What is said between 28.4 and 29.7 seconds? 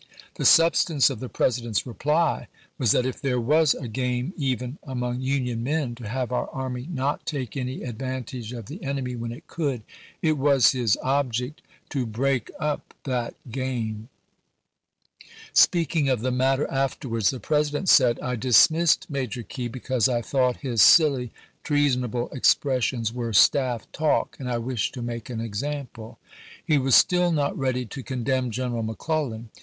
General Mc Clellan.